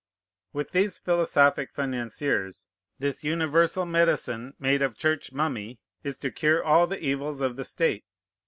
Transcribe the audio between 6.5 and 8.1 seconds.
all the evils of the state.